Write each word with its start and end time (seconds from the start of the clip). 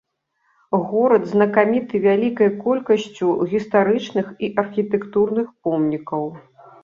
Горад 0.91 1.23
знакаміты 1.33 1.95
вялікай 2.05 2.49
колькасцю 2.63 3.27
гістарычных 3.51 4.33
і 4.47 4.49
архітэктурных 4.65 5.47
помнікаў. 5.69 6.23